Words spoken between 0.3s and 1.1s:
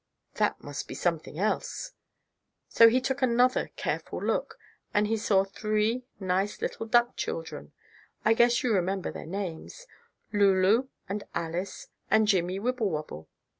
That must be